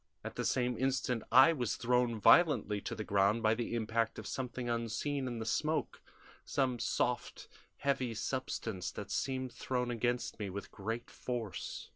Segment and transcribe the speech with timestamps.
[0.23, 4.25] At the same instant I was thrown violently to the ground by the impact of
[4.25, 6.01] something unseen in the smoke
[6.43, 11.89] some soft, heavy substance that seemed thrown against me with great force.